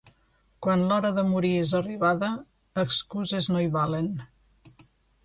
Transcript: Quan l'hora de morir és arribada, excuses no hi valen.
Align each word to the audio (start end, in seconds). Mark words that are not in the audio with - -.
Quan 0.67 0.85
l'hora 0.91 1.11
de 1.17 1.23
morir 1.33 1.51
és 1.65 1.73
arribada, 1.79 2.29
excuses 2.85 3.51
no 3.55 3.63
hi 3.65 3.69
valen. 3.77 4.09